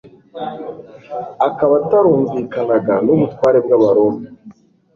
akaba 1.47 1.73
atarumvikanaga 1.81 2.93
n'ubutware 3.05 3.57
bw'abaroma, 3.65 4.23